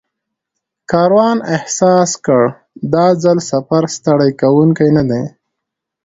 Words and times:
کاروان 0.91 1.37
احساس 1.55 2.11
کړ 2.25 2.43
دا 2.93 3.05
ځل 3.23 3.37
سفر 3.51 3.83
ستړی 3.95 4.31
کوونکی 4.41 4.89
نه 4.97 5.03
دی. 5.09 5.23